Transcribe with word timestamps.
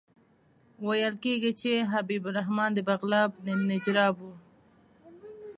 ویل 0.85 1.15
کېږي 1.23 1.51
چې 1.61 1.71
حبیب 1.91 2.23
الرحمن 2.27 2.69
د 2.73 2.79
بغلان 2.89 3.29
د 3.45 3.47
نجراب 3.69 4.15
وو. 4.23 4.33